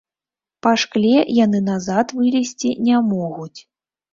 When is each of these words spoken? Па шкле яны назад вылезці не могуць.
Па 0.67 0.71
шкле 0.83 1.19
яны 1.45 1.61
назад 1.67 2.17
вылезці 2.21 2.69
не 2.89 2.97
могуць. 3.15 3.59